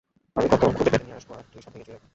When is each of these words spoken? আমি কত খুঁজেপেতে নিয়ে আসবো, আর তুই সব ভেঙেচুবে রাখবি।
আমি 0.35 0.47
কত 0.51 0.63
খুঁজেপেতে 0.77 1.03
নিয়ে 1.03 1.17
আসবো, 1.19 1.31
আর 1.33 1.45
তুই 1.51 1.61
সব 1.61 1.71
ভেঙেচুবে 1.73 1.93
রাখবি। 1.93 2.09